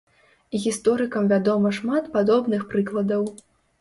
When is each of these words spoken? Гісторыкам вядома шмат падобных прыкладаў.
Гісторыкам 0.63 1.27
вядома 1.33 1.73
шмат 1.81 2.09
падобных 2.17 2.61
прыкладаў. 2.73 3.29